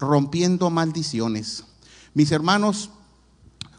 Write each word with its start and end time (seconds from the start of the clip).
rompiendo 0.00 0.70
maldiciones. 0.70 1.64
Mis 2.14 2.32
hermanos, 2.32 2.90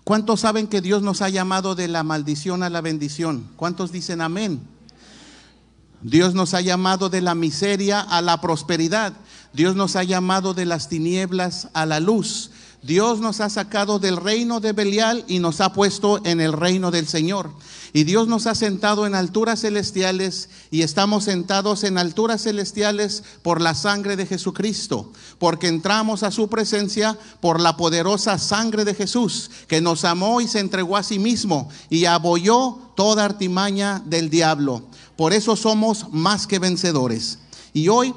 ¿cuántos 0.03 0.39
saben 0.41 0.67
que 0.67 0.81
Dios 0.81 1.01
nos 1.01 1.21
ha 1.21 1.29
llamado 1.29 1.75
de 1.75 1.87
la 1.87 2.03
maldición 2.03 2.63
a 2.63 2.69
la 2.69 2.81
bendición? 2.81 3.49
¿Cuántos 3.57 3.91
dicen 3.91 4.21
amén? 4.21 4.61
Dios 6.01 6.33
nos 6.33 6.53
ha 6.53 6.61
llamado 6.61 7.09
de 7.09 7.21
la 7.21 7.35
miseria 7.35 7.99
a 7.99 8.21
la 8.21 8.39
prosperidad. 8.39 9.13
Dios 9.53 9.75
nos 9.75 9.95
ha 9.95 10.03
llamado 10.03 10.53
de 10.53 10.65
las 10.65 10.87
tinieblas 10.87 11.67
a 11.73 11.85
la 11.85 11.99
luz. 11.99 12.51
Dios 12.83 13.19
nos 13.19 13.41
ha 13.41 13.49
sacado 13.49 13.99
del 13.99 14.17
reino 14.17 14.59
de 14.59 14.71
Belial 14.73 15.23
y 15.27 15.37
nos 15.37 15.61
ha 15.61 15.71
puesto 15.71 16.19
en 16.25 16.41
el 16.41 16.51
reino 16.51 16.89
del 16.89 17.07
Señor. 17.07 17.51
Y 17.93 18.05
Dios 18.05 18.27
nos 18.27 18.47
ha 18.47 18.55
sentado 18.55 19.05
en 19.05 19.13
alturas 19.13 19.61
celestiales 19.61 20.49
y 20.71 20.81
estamos 20.81 21.25
sentados 21.25 21.83
en 21.83 21.97
alturas 21.97 22.41
celestiales 22.41 23.23
por 23.43 23.61
la 23.61 23.75
sangre 23.75 24.15
de 24.15 24.25
Jesucristo, 24.25 25.11
porque 25.37 25.67
entramos 25.67 26.23
a 26.23 26.31
su 26.31 26.47
presencia 26.47 27.19
por 27.39 27.59
la 27.59 27.77
poderosa 27.77 28.39
sangre 28.39 28.85
de 28.85 28.95
Jesús, 28.95 29.51
que 29.67 29.81
nos 29.81 30.05
amó 30.05 30.41
y 30.41 30.47
se 30.47 30.59
entregó 30.59 30.97
a 30.97 31.03
sí 31.03 31.19
mismo 31.19 31.69
y 31.89 32.05
abolló 32.05 32.79
toda 32.95 33.25
artimaña 33.25 34.01
del 34.05 34.29
diablo. 34.29 34.81
Por 35.17 35.33
eso 35.33 35.55
somos 35.55 36.07
más 36.11 36.47
que 36.47 36.57
vencedores. 36.57 37.37
Y 37.73 37.89
hoy 37.89 38.15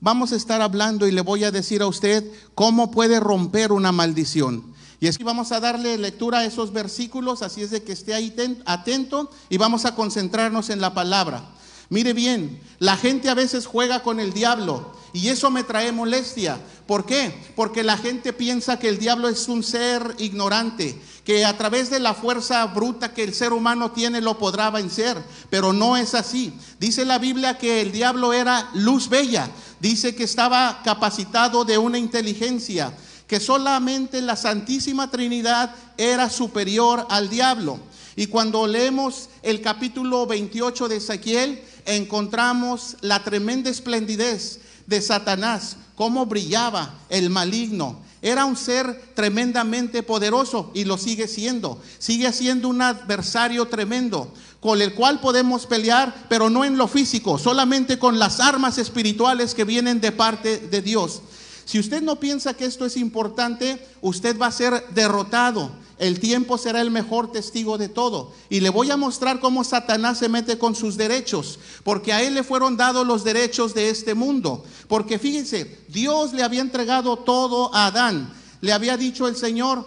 vamos 0.00 0.32
a 0.32 0.36
estar 0.36 0.62
hablando 0.62 1.06
y 1.06 1.12
le 1.12 1.20
voy 1.20 1.44
a 1.44 1.50
decir 1.50 1.82
a 1.82 1.86
usted 1.86 2.24
cómo 2.54 2.90
puede 2.90 3.20
romper 3.20 3.72
una 3.72 3.92
maldición. 3.92 4.74
Y 4.98 5.08
así 5.08 5.22
vamos 5.22 5.50
a 5.52 5.60
darle 5.60 5.96
lectura 5.96 6.40
a 6.40 6.44
esos 6.44 6.72
versículos, 6.72 7.42
así 7.42 7.62
es 7.62 7.70
de 7.70 7.82
que 7.82 7.92
esté 7.92 8.12
ahí 8.12 8.34
atento 8.66 9.30
y 9.48 9.56
vamos 9.56 9.86
a 9.86 9.94
concentrarnos 9.94 10.68
en 10.68 10.80
la 10.80 10.92
palabra. 10.92 11.42
Mire 11.88 12.12
bien, 12.12 12.60
la 12.78 12.96
gente 12.96 13.28
a 13.30 13.34
veces 13.34 13.66
juega 13.66 14.02
con 14.02 14.20
el 14.20 14.32
diablo 14.32 14.92
y 15.12 15.28
eso 15.28 15.50
me 15.50 15.64
trae 15.64 15.90
molestia. 15.90 16.60
¿Por 16.86 17.04
qué? 17.04 17.34
Porque 17.56 17.82
la 17.82 17.96
gente 17.96 18.32
piensa 18.32 18.78
que 18.78 18.88
el 18.88 18.98
diablo 18.98 19.28
es 19.28 19.48
un 19.48 19.62
ser 19.62 20.14
ignorante, 20.18 21.00
que 21.24 21.44
a 21.44 21.56
través 21.56 21.90
de 21.90 22.00
la 22.00 22.14
fuerza 22.14 22.64
bruta 22.66 23.12
que 23.12 23.22
el 23.22 23.34
ser 23.34 23.52
humano 23.52 23.92
tiene 23.92 24.20
lo 24.20 24.38
podrá 24.38 24.70
vencer, 24.70 25.22
pero 25.50 25.72
no 25.72 25.96
es 25.96 26.14
así. 26.14 26.52
Dice 26.78 27.04
la 27.04 27.18
Biblia 27.18 27.58
que 27.58 27.80
el 27.80 27.92
diablo 27.92 28.32
era 28.32 28.70
luz 28.74 29.08
bella, 29.08 29.50
dice 29.80 30.14
que 30.14 30.24
estaba 30.24 30.80
capacitado 30.82 31.64
de 31.64 31.78
una 31.78 31.98
inteligencia, 31.98 32.92
que 33.26 33.38
solamente 33.38 34.20
la 34.22 34.36
Santísima 34.36 35.10
Trinidad 35.10 35.74
era 35.96 36.30
superior 36.30 37.06
al 37.10 37.28
diablo. 37.28 37.78
Y 38.16 38.26
cuando 38.26 38.66
leemos 38.66 39.28
el 39.42 39.60
capítulo 39.60 40.26
28 40.26 40.88
de 40.88 40.96
Ezequiel, 40.96 41.62
encontramos 41.86 42.96
la 43.00 43.22
tremenda 43.22 43.70
esplendidez 43.70 44.60
de 44.86 45.00
Satanás, 45.00 45.76
cómo 45.94 46.26
brillaba 46.26 46.94
el 47.08 47.30
maligno. 47.30 48.00
Era 48.22 48.44
un 48.44 48.56
ser 48.56 49.12
tremendamente 49.14 50.02
poderoso 50.02 50.70
y 50.74 50.84
lo 50.84 50.98
sigue 50.98 51.26
siendo. 51.26 51.80
Sigue 51.98 52.32
siendo 52.32 52.68
un 52.68 52.82
adversario 52.82 53.66
tremendo 53.68 54.32
con 54.60 54.82
el 54.82 54.94
cual 54.94 55.20
podemos 55.20 55.66
pelear, 55.66 56.26
pero 56.28 56.50
no 56.50 56.64
en 56.64 56.76
lo 56.76 56.86
físico, 56.86 57.38
solamente 57.38 57.98
con 57.98 58.18
las 58.18 58.40
armas 58.40 58.76
espirituales 58.76 59.54
que 59.54 59.64
vienen 59.64 60.00
de 60.00 60.12
parte 60.12 60.58
de 60.58 60.82
Dios. 60.82 61.22
Si 61.64 61.78
usted 61.78 62.02
no 62.02 62.20
piensa 62.20 62.54
que 62.54 62.66
esto 62.66 62.84
es 62.84 62.96
importante, 62.96 63.86
usted 64.02 64.36
va 64.38 64.48
a 64.48 64.52
ser 64.52 64.84
derrotado. 64.92 65.70
El 66.00 66.18
tiempo 66.18 66.56
será 66.56 66.80
el 66.80 66.90
mejor 66.90 67.30
testigo 67.30 67.76
de 67.76 67.90
todo. 67.90 68.32
Y 68.48 68.60
le 68.60 68.70
voy 68.70 68.90
a 68.90 68.96
mostrar 68.96 69.38
cómo 69.38 69.64
Satanás 69.64 70.16
se 70.16 70.30
mete 70.30 70.56
con 70.56 70.74
sus 70.74 70.96
derechos, 70.96 71.58
porque 71.84 72.14
a 72.14 72.22
él 72.22 72.32
le 72.32 72.42
fueron 72.42 72.78
dados 72.78 73.06
los 73.06 73.22
derechos 73.22 73.74
de 73.74 73.90
este 73.90 74.14
mundo. 74.14 74.64
Porque 74.88 75.18
fíjense, 75.18 75.84
Dios 75.88 76.32
le 76.32 76.42
había 76.42 76.62
entregado 76.62 77.18
todo 77.18 77.72
a 77.74 77.88
Adán. 77.88 78.32
Le 78.62 78.72
había 78.72 78.96
dicho 78.96 79.28
el 79.28 79.36
Señor, 79.36 79.86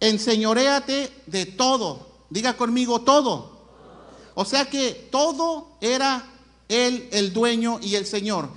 enseñoréate 0.00 1.10
de 1.24 1.46
todo. 1.46 2.08
Diga 2.28 2.58
conmigo 2.58 3.00
todo. 3.00 3.64
O 4.34 4.44
sea 4.44 4.66
que 4.66 5.08
todo 5.10 5.78
era 5.80 6.26
él 6.68 7.08
el 7.10 7.32
dueño 7.32 7.78
y 7.82 7.94
el 7.94 8.04
Señor. 8.04 8.50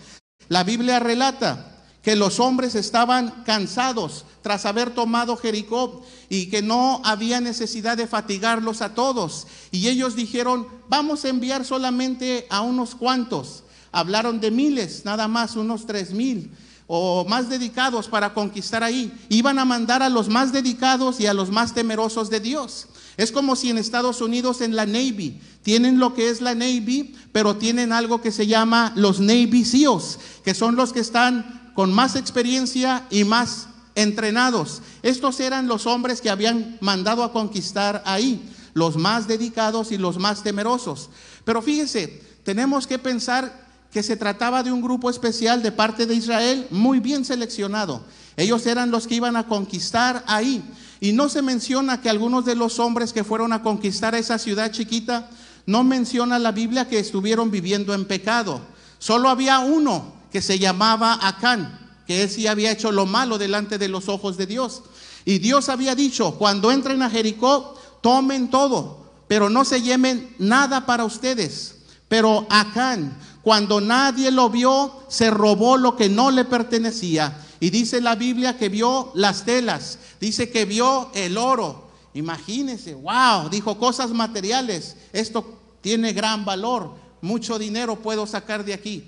La 0.50 0.66
Biblia 0.66 1.00
relata 1.00 1.85
que 2.01 2.17
los 2.17 2.41
hombres 2.41 2.75
estaban 2.75 3.44
cansados 3.46 4.25
tras 4.47 4.66
haber 4.66 4.91
tomado 4.91 5.35
Jericó 5.35 6.02
y 6.30 6.46
que 6.46 6.62
no 6.62 7.02
había 7.03 7.41
necesidad 7.41 7.97
de 7.97 8.08
fatigarlos 8.08 8.81
a 8.81 8.96
todos. 8.96 9.46
Y 9.72 9.90
ellos 9.90 10.16
dijeron, 10.16 10.69
vamos 10.88 11.25
a 11.25 11.28
enviar 11.28 11.66
solamente 11.66 12.47
a 12.50 12.62
unos 12.62 12.96
cuantos. 12.96 13.66
Hablaron 13.91 14.40
de 14.40 14.50
miles, 14.50 15.03
nada 15.03 15.28
más, 15.28 15.58
unos 15.58 15.85
tres 15.85 16.13
mil 16.13 16.50
o 16.88 17.25
más 17.28 17.50
dedicados 17.50 18.08
para 18.08 18.34
conquistar 18.34 18.85
ahí. 18.85 19.12
Iban 19.28 19.59
a 19.59 19.66
mandar 19.66 20.02
a 20.02 20.08
los 20.08 20.30
más 20.30 20.53
dedicados 20.53 21.19
y 21.19 21.25
a 21.25 21.34
los 21.34 21.52
más 21.52 21.74
temerosos 21.74 22.29
de 22.29 22.40
Dios. 22.40 22.88
Es 23.18 23.34
como 23.34 23.58
si 23.58 23.69
en 23.69 23.78
Estados 23.78 24.22
Unidos 24.22 24.62
en 24.62 24.78
la 24.78 24.85
Navy 24.85 25.41
tienen 25.62 26.00
lo 26.00 26.14
que 26.14 26.29
es 26.29 26.40
la 26.40 26.56
Navy, 26.56 27.16
pero 27.34 27.58
tienen 27.58 27.91
algo 27.91 28.22
que 28.22 28.31
se 28.31 28.47
llama 28.47 28.94
los 28.96 29.19
Navy 29.19 29.66
SEALs, 29.66 30.19
que 30.46 30.53
son 30.53 30.78
los 30.78 30.94
que 30.94 31.02
están 31.02 31.74
con 31.75 31.91
más 31.91 32.16
experiencia 32.16 33.06
y 33.09 33.25
más 33.25 33.68
entrenados. 33.97 34.81
Estos 35.02 35.41
eran 35.41 35.68
los 35.68 35.85
hombres 35.88 36.22
que 36.22 36.30
habían 36.30 36.78
mandado 36.80 37.24
a 37.24 37.34
conquistar 37.34 38.02
ahí, 38.06 38.50
los 38.74 38.96
más 38.96 39.28
dedicados 39.28 39.91
y 39.91 39.97
los 39.97 40.18
más 40.19 40.44
temerosos. 40.44 41.09
Pero 41.44 41.62
fíjese, 41.62 42.22
tenemos 42.44 42.88
que 42.88 43.00
pensar 43.00 43.68
que 43.91 44.03
se 44.03 44.16
trataba 44.16 44.63
de 44.63 44.72
un 44.72 44.81
grupo 44.81 45.09
especial 45.09 45.63
de 45.63 45.72
parte 45.72 46.06
de 46.06 46.13
Israel 46.13 46.68
muy 46.69 47.00
bien 47.00 47.25
seleccionado. 47.25 48.03
Ellos 48.35 48.66
eran 48.68 48.91
los 48.91 49.08
que 49.08 49.16
iban 49.16 49.35
a 49.35 49.47
conquistar 49.47 50.24
ahí. 50.28 50.64
Y 51.00 51.12
no 51.14 51.28
se 51.29 51.41
menciona 51.41 52.00
que 52.00 52.09
algunos 52.09 52.46
de 52.46 52.56
los 52.56 52.79
hombres 52.79 53.14
que 53.14 53.24
fueron 53.24 53.52
a 53.52 53.64
conquistar 53.64 54.14
esa 54.14 54.38
ciudad 54.38 54.72
chiquita, 54.72 55.29
no 55.66 55.84
menciona 55.84 56.38
la 56.38 56.52
Biblia 56.52 56.88
que 56.88 57.00
estuvieron 57.00 57.50
viviendo 57.50 57.94
en 57.94 58.06
pecado. 58.06 58.62
Solo 59.00 59.29
había 59.29 59.59
uno 59.59 60.14
que 60.31 60.41
se 60.41 60.59
llamaba 60.59 61.18
Acán, 61.22 61.87
que 62.07 62.23
él 62.23 62.29
sí 62.29 62.47
había 62.47 62.72
hecho 62.72 62.91
lo 62.91 63.06
malo 63.06 63.38
delante 63.38 63.78
de 63.78 63.90
los 63.90 64.07
ojos 64.07 64.38
de 64.38 64.47
Dios. 64.47 64.81
Y 65.25 65.40
Dios 65.40 65.68
había 65.68 65.94
dicho, 65.94 66.35
cuando 66.35 66.72
entren 66.72 67.03
a 67.03 67.09
Jericó, 67.09 67.75
tomen 68.01 68.50
todo, 68.50 69.06
pero 69.28 69.50
no 69.50 69.66
se 69.66 69.81
lleven 69.81 70.34
nada 70.40 70.85
para 70.85 71.03
ustedes. 71.03 71.75
Pero 72.07 72.47
Acán, 72.50 73.17
cuando 73.41 73.81
nadie 73.81 74.31
lo 74.31 74.50
vio, 74.50 75.03
se 75.09 75.29
robó 75.29 75.78
lo 75.78 75.97
que 75.97 76.07
no 76.07 76.31
le 76.31 76.46
pertenecía. 76.46 77.46
Y 77.59 77.69
dice 77.69 78.00
la 78.00 78.16
Biblia 78.16 78.57
que 78.57 78.69
vio 78.69 79.12
las 79.16 79.44
telas, 79.44 80.00
dice 80.22 80.50
que 80.50 80.66
vio 80.66 81.12
el 81.13 81.38
oro. 81.38 81.90
Imagínense, 82.13 82.94
wow, 82.94 83.50
dijo 83.50 83.78
cosas 83.78 84.12
materiales, 84.12 84.96
esto 85.12 85.57
tiene 85.81 86.13
gran 86.13 86.46
valor, 86.46 86.94
mucho 87.22 87.59
dinero 87.59 87.97
puedo 87.97 88.25
sacar 88.25 88.63
de 88.63 88.73
aquí. 88.73 89.06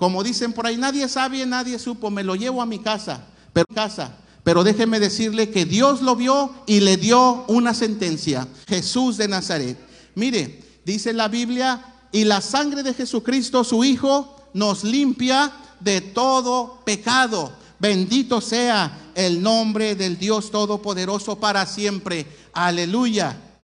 Como 0.00 0.22
dicen 0.22 0.54
por 0.54 0.66
ahí, 0.66 0.78
nadie 0.78 1.06
sabe, 1.10 1.44
nadie 1.44 1.78
supo, 1.78 2.10
me 2.10 2.24
lo 2.24 2.34
llevo 2.34 2.62
a 2.62 2.66
mi 2.66 2.78
casa, 2.78 3.22
pero 3.52 3.66
casa. 3.74 4.16
Pero 4.42 4.64
déjeme 4.64 4.98
decirle 4.98 5.50
que 5.50 5.66
Dios 5.66 6.00
lo 6.00 6.16
vio 6.16 6.54
y 6.66 6.80
le 6.80 6.96
dio 6.96 7.44
una 7.48 7.74
sentencia. 7.74 8.48
Jesús 8.66 9.18
de 9.18 9.28
Nazaret. 9.28 9.78
Mire, 10.14 10.64
dice 10.86 11.12
la 11.12 11.28
Biblia, 11.28 11.84
y 12.12 12.24
la 12.24 12.40
sangre 12.40 12.82
de 12.82 12.94
Jesucristo, 12.94 13.62
su 13.62 13.84
Hijo, 13.84 14.48
nos 14.54 14.84
limpia 14.84 15.52
de 15.80 16.00
todo 16.00 16.80
pecado. 16.82 17.52
Bendito 17.78 18.40
sea 18.40 19.10
el 19.14 19.42
nombre 19.42 19.96
del 19.96 20.18
Dios 20.18 20.50
Todopoderoso 20.50 21.38
para 21.38 21.66
siempre. 21.66 22.26
Aleluya. 22.54 23.36